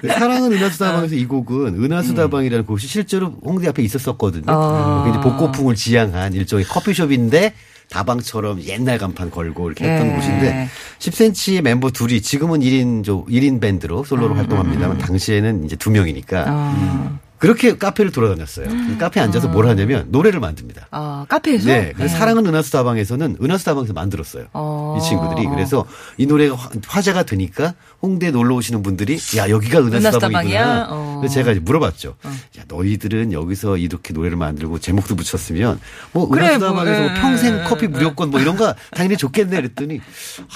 그 0.00 0.08
사랑은 0.08 0.52
은하수다방에서 0.52 1.14
이 1.14 1.26
곡은 1.26 1.82
은하수다방이라는 1.82 2.66
곳이 2.66 2.86
실제로 2.86 3.34
홍대 3.44 3.68
앞에 3.68 3.82
있었었거든요. 3.82 4.44
어. 4.48 5.06
이제 5.08 5.20
복고풍을 5.20 5.74
지향한 5.74 6.32
일종의 6.32 6.64
커피숍인데 6.64 7.54
다방처럼 7.90 8.62
옛날 8.64 8.98
간판 8.98 9.30
걸고 9.30 9.68
이렇게 9.68 9.84
했던 9.84 10.08
네. 10.08 10.14
곳인데 10.16 10.68
10cm의 10.98 11.62
멤버 11.62 11.90
둘이 11.90 12.20
지금은 12.20 12.60
1인 12.60 13.04
조 13.04 13.24
1인 13.26 13.60
밴드로 13.60 14.04
솔로로 14.04 14.34
음, 14.34 14.38
활동합니다만 14.38 14.98
당시에는 14.98 15.64
이제 15.64 15.76
두 15.76 15.90
명이니까 15.90 16.44
어, 16.48 17.18
그렇게 17.38 17.76
카페를 17.76 18.12
돌아다녔어요. 18.12 18.66
카페에 18.98 19.22
앉아서 19.22 19.48
뭘 19.48 19.66
하냐면 19.68 20.06
노래를 20.10 20.40
만듭니다. 20.40 20.88
어, 20.90 21.24
카페에서? 21.28 21.66
네. 21.68 21.92
그래서 21.94 22.16
사랑은 22.16 22.46
은하수 22.46 22.72
다방에서는 22.72 23.36
은하수 23.42 23.64
다방에서 23.64 23.92
만들었어요. 23.92 24.46
어. 24.54 24.96
이 24.98 25.02
친구들이. 25.06 25.46
그래서 25.48 25.84
이 26.16 26.26
노래가 26.26 26.54
화- 26.56 26.70
화제가 26.86 27.24
되니까 27.24 27.74
홍대에 28.02 28.30
놀러 28.30 28.54
오시는 28.56 28.82
분들이 28.82 29.18
야, 29.36 29.48
여기가 29.50 29.80
은하수 29.80 29.96
은하수 29.96 30.18
다방이구나. 30.18 30.64
다방이야? 30.64 30.86
어. 30.90 31.16
그래서 31.20 31.34
제가 31.34 31.52
이제 31.52 31.60
물어봤죠. 31.60 32.16
야, 32.58 32.62
너희들은 32.68 33.32
여기서 33.32 33.76
이렇게 33.76 34.12
노래를 34.14 34.36
만들고 34.36 34.78
제목도 34.78 35.16
붙였으면 35.16 35.78
뭐 36.12 36.28
그래, 36.28 36.46
은하수 36.48 36.58
뭐, 36.60 36.68
다방에서 36.68 37.00
뭐 37.02 37.10
예, 37.10 37.20
평생 37.20 37.58
예, 37.58 37.62
커피 37.64 37.86
무료권 37.88 38.30
뭐 38.30 38.40
이런 38.40 38.56
거 38.56 38.74
당연히 38.94 39.16
좋겠네 39.16 39.56
그랬더니 39.56 40.00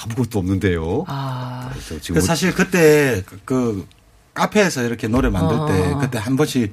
아무것도 0.04 0.38
없는데요. 0.38 1.04
아, 1.08 1.68
그래서 1.72 2.00
지금 2.00 2.14
그뭐 2.20 2.26
사실 2.26 2.54
그때 2.54 3.22
그, 3.26 3.38
그 3.44 3.86
카페에서 4.40 4.84
이렇게 4.84 5.06
노래 5.06 5.28
만들 5.28 5.56
때 5.66 5.94
그때 6.00 6.18
한 6.18 6.36
번씩 6.36 6.72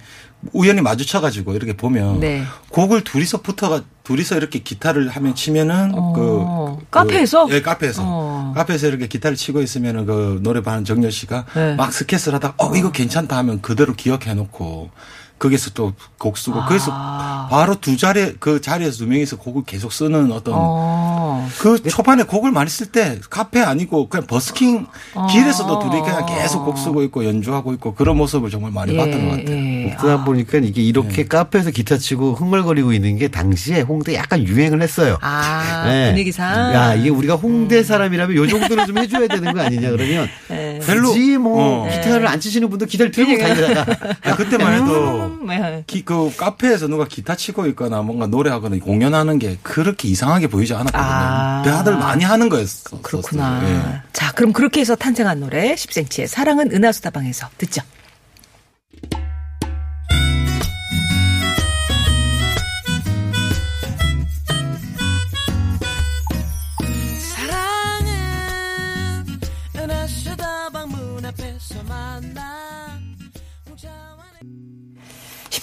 우연히 0.53 0.81
마주쳐가지고 0.81 1.53
이렇게 1.53 1.75
보면 1.75 2.21
네. 2.21 2.43
곡을 2.69 3.03
둘이서 3.03 3.41
붙어가 3.41 3.83
둘이서 4.03 4.37
이렇게 4.37 4.59
기타를 4.59 5.09
하면 5.09 5.35
치면은 5.35 5.91
어. 5.93 6.13
그, 6.13 6.79
그 6.79 6.85
카페에서? 6.91 7.47
예 7.51 7.61
카페에서 7.61 8.03
어. 8.05 8.53
카페에서 8.55 8.87
이렇게 8.87 9.07
기타를 9.07 9.35
치고 9.35 9.61
있으면은 9.61 10.05
그 10.05 10.39
노래반 10.41 10.85
정열 10.85 11.11
씨가 11.11 11.45
네. 11.55 11.75
막 11.75 11.91
스케스를 11.91 12.35
하다가 12.35 12.55
어 12.57 12.73
이거 12.75 12.91
괜찮다 12.91 13.35
하면 13.37 13.61
그대로 13.61 13.93
기억해 13.93 14.33
놓고 14.33 14.91
거기서 15.39 15.71
또 15.71 15.93
곡 16.17 16.35
쓰고 16.39 16.65
그래서 16.67 16.89
아. 16.91 17.47
바로 17.51 17.79
두 17.79 17.95
자리 17.95 18.33
그 18.39 18.59
자리에서 18.59 18.97
두 18.97 19.05
명이서 19.05 19.37
곡을 19.37 19.63
계속 19.67 19.93
쓰는 19.93 20.31
어떤 20.31 20.55
어. 20.57 21.47
그 21.59 21.79
초반에 21.83 22.23
곡을 22.23 22.51
많이 22.51 22.71
쓸 22.71 22.87
때 22.87 23.19
카페 23.29 23.61
아니고 23.61 24.09
그냥 24.09 24.25
버스킹 24.25 24.87
어. 25.13 25.27
길에서도 25.27 25.77
둘이 25.77 26.01
그냥 26.01 26.25
계속 26.25 26.65
곡 26.65 26.79
쓰고 26.79 27.03
있고 27.03 27.23
연주하고 27.23 27.71
있고 27.73 27.93
그런 27.93 28.17
모습을 28.17 28.49
정말 28.49 28.71
많이 28.71 28.93
예, 28.93 28.97
봤던 28.97 29.29
것 29.29 29.37
같아요. 29.37 29.55
예. 29.55 29.95
듣다 30.01 30.23
보니까 30.23 30.57
이게 30.57 30.81
이렇게 30.81 31.17
네. 31.17 31.25
카페에서 31.27 31.69
기타 31.69 31.97
치고 31.99 32.33
흥얼거리고 32.33 32.93
있는 32.93 33.15
게 33.17 33.27
당시에 33.27 33.81
홍대 33.81 34.15
약간 34.15 34.41
유행을 34.43 34.81
했어요. 34.81 35.19
아, 35.21 35.83
네. 35.85 36.09
분위기상. 36.09 36.69
음. 36.71 36.73
야, 36.73 36.95
이게 36.95 37.09
우리가 37.09 37.35
홍대 37.35 37.83
사람이라면 37.83 38.35
요 38.35 38.47
정도는 38.47 38.87
좀 38.87 38.97
해줘야 38.97 39.27
되는 39.27 39.53
거 39.53 39.61
아니냐 39.61 39.91
그러면 39.91 40.27
네. 40.47 40.79
별로- 40.83 41.09
굳이 41.09 41.37
뭐 41.37 41.85
어. 41.85 41.89
기타를 41.91 42.25
안 42.27 42.39
치시는 42.39 42.69
분들 42.71 42.87
기타를 42.87 43.11
들고 43.11 43.37
다니다가 43.37 43.85
아, 44.23 44.35
그때만 44.35 44.73
해도 44.73 45.26
음, 45.26 45.26
네. 45.47 45.83
기- 45.87 46.03
그 46.05 46.31
카페에서 46.35 46.87
누가 46.87 47.05
기타 47.05 47.35
치고 47.35 47.67
있거나 47.67 48.01
뭔가 48.01 48.27
노래하거나 48.27 48.77
공연하는 48.77 49.39
게 49.39 49.57
그렇게 49.63 50.07
이상하게 50.07 50.47
보이지 50.47 50.73
않았거든요. 50.73 51.01
아. 51.03 51.61
다들 51.65 51.97
많이 51.97 52.23
하는 52.23 52.49
거였어. 52.49 53.01
그렇구나. 53.01 53.61
예. 53.69 54.01
자, 54.13 54.31
그럼 54.33 54.53
그렇게 54.53 54.81
해서 54.81 54.95
탄생한 54.95 55.39
노래 55.39 55.75
10cm의 55.75 56.27
사랑은 56.27 56.71
은하수 56.73 57.01
다방에서 57.01 57.47
듣죠. 57.57 57.81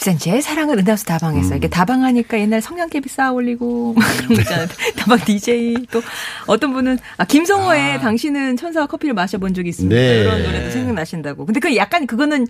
10cm의 0.04 0.42
사랑은 0.42 0.78
은하수 0.78 1.06
다방에서 1.06 1.56
이게 1.56 1.68
다방하니까 1.68 2.38
옛날 2.38 2.60
성냥개비 2.60 3.08
쌓아 3.08 3.32
올리고 3.32 3.94
그런 3.94 4.28
거 4.28 4.34
있잖아요. 4.42 4.66
다방 4.96 5.18
DJ 5.20 5.86
또 5.90 6.02
어떤 6.46 6.72
분은 6.74 6.98
아 7.16 7.24
김성호의 7.24 8.00
당신은 8.00 8.56
천사와 8.56 8.86
커피를 8.86 9.14
마셔본 9.14 9.54
적이 9.54 9.70
있습니다. 9.70 9.94
네. 9.94 10.20
이런 10.20 10.42
노래도 10.42 10.70
생각나신다고. 10.70 11.46
근데 11.46 11.60
그 11.60 11.74
약간 11.76 12.06
그거는 12.06 12.46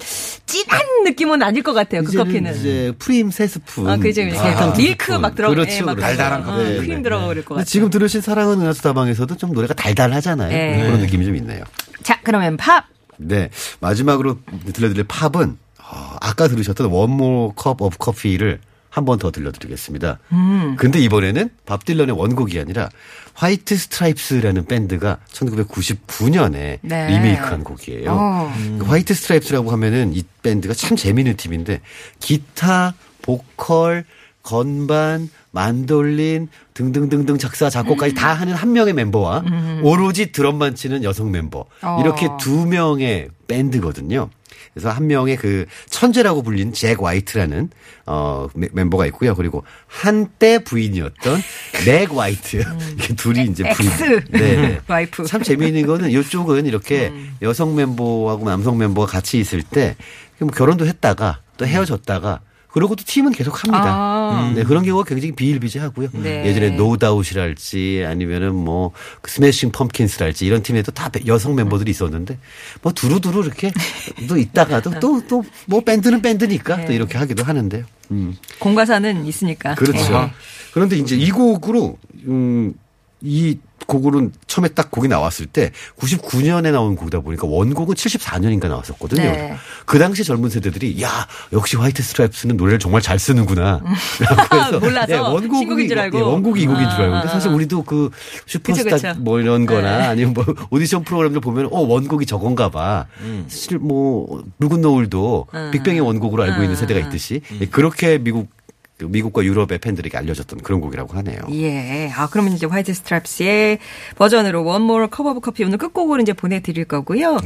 진한 0.46 0.80
느낌은 1.04 1.42
아닐 1.42 1.62
것 1.62 1.73
같아요. 1.73 2.02
그 2.02 2.12
커피는. 2.12 2.56
이제 2.56 2.92
프림 2.99 3.30
세 3.30 3.46
스푼, 3.46 3.88
아, 3.88 3.96
그죠. 3.96 4.23
이렇게 4.23 4.37
사탕 4.37 4.73
두 4.73 4.78
밀크 4.82 5.06
스푼. 5.06 5.20
막 5.20 5.34
들어가, 5.34 5.54
그렇죠, 5.54 5.73
예, 5.73 5.80
막 5.82 5.94
그렇죠. 5.94 6.00
달달한 6.08 6.42
어, 6.42 6.56
커피. 6.56 6.76
크림 6.78 7.02
들어가 7.02 7.26
그럴 7.26 7.44
것 7.44 7.54
같아요. 7.54 7.64
지금 7.64 7.90
들으신 7.90 8.20
사랑은 8.20 8.61
은하수 8.61 8.82
다방에서도 8.82 9.37
좀 9.37 9.52
노래가 9.52 9.75
달달하잖아요. 9.75 10.49
네. 10.49 10.82
그런 10.84 11.00
느낌이 11.00 11.25
좀 11.25 11.37
있네요. 11.37 11.62
자, 12.02 12.18
그러면 12.23 12.56
팝. 12.56 12.84
네. 13.16 13.49
마지막으로 13.80 14.38
들려드릴 14.73 15.04
팝은 15.04 15.58
어, 15.95 16.17
아까 16.21 16.49
들으셨던 16.49 16.89
One 16.90 17.17
More 17.17 17.52
Cup 17.57 17.81
of 17.81 17.97
Coffee를 17.99 18.61
한 18.91 19.05
번 19.05 19.19
더 19.19 19.33
들려드리겠습니다. 19.33 20.21
음. 20.31 20.77
근데 20.79 21.01
이번에는 21.01 21.51
밥 21.67 21.85
딜런의 21.85 22.17
원곡이 22.17 22.61
아니라 22.61 22.89
화이트 23.35 23.77
스트라이프스라는 23.77 24.67
밴드가 24.67 25.19
1999년에 25.33 26.79
네. 26.81 27.07
리메이크한 27.09 27.65
곡이에요. 27.65 28.11
어. 28.13 28.55
그 28.79 28.85
화이트 28.87 29.15
스트라이프스라고 29.15 29.73
하면은 29.73 30.13
이 30.15 30.23
밴드가 30.45 30.75
참 30.75 30.97
재미있는 30.97 31.37
팀인데 31.37 31.81
기타, 32.21 32.95
보컬, 33.23 34.05
건반, 34.45 35.29
만돌린 35.51 36.49
등등등등 36.75 37.39
작사 37.39 37.71
작곡까지 37.71 38.15
다 38.15 38.33
하는 38.35 38.55
한 38.55 38.73
명의 38.73 38.93
멤버와 38.93 39.43
오로지 39.83 40.33
드럼만 40.33 40.75
치는 40.75 41.03
여성 41.03 41.31
멤버 41.33 41.65
어. 41.83 41.99
이렇게 42.01 42.29
두 42.39 42.67
명의 42.67 43.29
밴드거든요. 43.49 44.31
그래서 44.73 44.90
한 44.90 45.06
명의 45.06 45.37
그 45.37 45.66
천재라고 45.90 46.42
불리는 46.42 46.73
잭 46.73 47.02
화이트라는 47.02 47.71
어 48.06 48.49
멤- 48.54 48.71
멤버가 48.73 49.06
있고요. 49.06 49.35
그리고 49.35 49.64
한때 49.87 50.59
부인이었던 50.64 51.40
멕 51.87 52.12
화이트 52.12 52.57
이렇게 52.97 53.14
둘이 53.14 53.44
이제 53.44 53.64
부인. 53.75 53.90
ex 53.90 54.25
네. 54.30 54.80
wife. 54.87 55.25
참 55.26 55.42
재미있는 55.42 55.87
거는 55.87 56.11
이쪽은 56.11 56.66
이렇게 56.66 57.12
여성 57.42 57.75
멤버하고 57.75 58.44
남성 58.49 58.78
멤버가 58.78 59.06
같이 59.11 59.38
있을 59.38 59.62
때뭐 59.62 60.50
결혼도 60.54 60.87
했다가 60.87 61.40
또 61.56 61.66
헤어졌다가 61.66 62.40
그러고 62.75 62.97
또 62.97 63.04
팀은 63.07 63.31
계속 63.31 63.62
합니다. 63.62 63.85
아. 63.87 64.52
네, 64.52 64.64
그런 64.64 64.85
경우가 64.85 65.04
굉장히 65.04 65.33
비일비재하고요. 65.33 66.09
네. 66.14 66.45
예전에 66.45 66.71
노다웃이랄지 66.71 68.04
아니면은 68.04 68.52
뭐그 68.52 69.31
스매싱 69.31 69.71
펌킨스랄지 69.71 70.45
이런 70.45 70.62
팀에도 70.64 70.90
다 70.90 71.09
여성 71.26 71.54
멤버들이 71.54 71.93
있었는데 71.93 72.37
뭐 72.83 72.93
두루두루 72.93 73.45
이렇게 73.45 73.73
또 74.28 74.37
있다가도 74.37 74.99
또 74.99 75.21
또 75.28 75.45
뭐 75.66 75.81
밴드는 75.83 76.21
밴드니까 76.21 76.76
네. 76.78 76.85
또 76.87 76.93
이렇게 76.93 77.16
하기도 77.16 77.45
하는데요. 77.45 77.85
음. 78.11 78.37
공과사는 78.59 79.25
있으니까. 79.25 79.76
그렇죠. 79.76 80.21
네. 80.21 80.33
그런데 80.73 80.97
이제 80.97 81.14
이 81.16 81.31
곡으로 81.31 81.97
음, 82.26 82.75
이 83.21 83.57
곡으로는 83.87 84.33
처음에 84.47 84.69
딱 84.69 84.91
곡이 84.91 85.09
나왔을 85.09 85.47
때 85.47 85.71
99년에 85.99 86.73
나온 86.73 86.97
곡이다 86.97 87.21
보니까 87.21 87.47
원곡은 87.47 87.95
74년인가 87.95 88.69
나왔었거든요. 88.69 89.23
네. 89.23 89.57
그 89.87 89.99
당시 89.99 90.25
젊은 90.25 90.50
세대들이 90.50 91.03
야 91.03 91.26
역시 91.53 91.76
화이트 91.76 92.03
스트라이프스는 92.03 92.57
노래를 92.57 92.79
정말 92.79 93.03
잘 93.03 93.19
쓰는구나. 93.19 93.83
라고 94.21 94.81
몰라서 94.85 95.41
신곡인 95.41 95.88
줄 95.88 95.99
알고. 95.99 96.19
예, 96.19 96.23
원곡이 96.23 96.62
이 96.62 96.67
곡인 96.67 96.91
줄 96.91 97.00
알고. 97.00 97.12
근데 97.12 97.29
아, 97.29 97.31
사실 97.31 97.50
아. 97.50 97.55
우리도 97.55 97.83
그 97.85 98.11
슈퍼스타 98.47 98.91
그쵸, 98.91 99.09
그쵸. 99.09 99.21
뭐 99.21 99.41
이런 99.41 99.67
거나 99.67 99.99
네. 99.99 100.05
아니면 100.07 100.35
뭐 100.35 100.45
오디션 100.71 101.05
프로그램들 101.05 101.41
보면 101.41 101.69
어 101.71 101.81
원곡이 101.81 102.26
저건가 102.26 102.71
봐. 102.71 103.07
사실 103.49 103.79
뭐 103.79 104.43
붉은 104.59 104.81
노을도 104.81 105.47
음. 105.55 105.71
빅뱅의 105.73 106.00
원곡으로 106.00 106.43
알고 106.43 106.62
있는 106.62 106.71
음, 106.71 106.75
세대가 106.75 107.00
음. 107.00 107.07
있듯이 107.07 107.41
예, 107.61 107.67
그렇게 107.67 108.19
미국 108.19 108.49
그 108.49 108.63
미국과 109.03 109.45
유럽의 109.45 109.79
팬들에게 109.79 110.17
알려졌던 110.17 110.61
그런 110.61 110.81
곡이라고 110.81 111.15
하네요. 111.19 111.41
예. 111.51 112.11
아, 112.15 112.29
그러면 112.31 112.53
이제 112.53 112.67
화이트 112.67 112.93
스트라이프스의 112.93 113.78
버전으로 114.17 114.65
One 114.64 114.83
More 114.83 115.07
Cup 115.09 115.31
of 115.31 115.40
Coffee 115.40 115.64
오늘 115.65 115.79
끝곡으로 115.79 116.23
이제 116.23 116.33
보내드릴 116.33 116.85
거고요. 116.85 117.39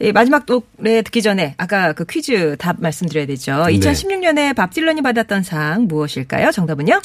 예, 0.00 0.12
마지막 0.12 0.46
노래 0.46 1.02
듣기 1.02 1.22
전에 1.22 1.54
아까 1.58 1.92
그 1.92 2.04
퀴즈 2.04 2.56
답 2.58 2.80
말씀드려야 2.80 3.26
되죠. 3.26 3.64
네. 3.66 3.78
2016년에 3.78 4.54
밥 4.54 4.72
딜런이 4.72 5.02
받았던 5.02 5.42
상 5.42 5.88
무엇일까요? 5.88 6.52
정답은요? 6.52 7.00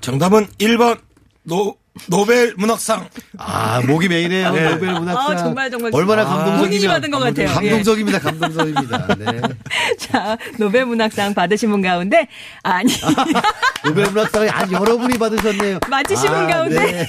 정답은 0.00 0.46
1번 0.58 0.98
노 1.42 1.76
노벨 2.08 2.54
문학상. 2.56 3.08
아 3.36 3.82
목이 3.86 4.08
메이네요. 4.08 4.52
네. 4.52 4.70
노벨 4.70 4.92
문학상. 4.92 5.16
아, 5.16 5.36
정말, 5.36 5.70
정말 5.70 5.90
얼마나 5.92 6.22
아, 6.22 6.24
감동적이면 6.24 6.68
본인이 6.68 6.86
받은 6.86 7.10
것 7.10 7.18
같아요. 7.18 7.48
예. 7.62 7.70
감동적입니다. 7.70 8.18
감동적입니다. 8.20 9.14
네. 9.16 9.40
자, 9.98 10.36
노벨 10.58 10.86
문학상 10.86 11.34
받으신 11.34 11.70
분 11.70 11.82
가운데 11.82 12.28
아니 12.62 12.92
노벨 13.84 14.06
문학상이 14.06 14.48
아 14.50 14.70
여러분이 14.70 15.18
받으셨네요. 15.18 15.80
맞히신 15.88 16.30
분 16.30 16.38
아, 16.38 16.46
가운데 16.46 16.78
네. 16.78 17.06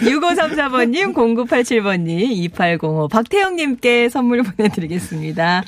6534번 0.00 0.88
님, 0.88 1.12
0987번 1.12 2.00
님, 2.00 2.32
2805 2.32 3.08
박태영 3.08 3.56
님께 3.56 4.08
선물 4.08 4.42
보내 4.42 4.70
드리겠습니다. 4.70 5.62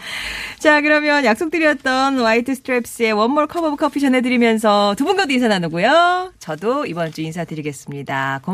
자, 0.58 0.80
그러면 0.80 1.24
약속드렸던 1.24 2.18
화이트 2.18 2.52
스트라이프스의 2.54 3.16
One 3.16 3.29
More 3.29 3.46
Cup 3.46 3.64
of 3.64 3.76
Coffee 3.76 4.00
전해 4.00 4.22
드리면서 4.22 4.94
두 4.96 5.04
분과도 5.04 5.32
인사 5.32 5.48
나누고요. 5.48 6.32
저도 6.38 6.86
이번 6.86 7.12
주 7.12 7.20
인사드리겠습니다. 7.20 8.40
고맙습니다. 8.42 8.53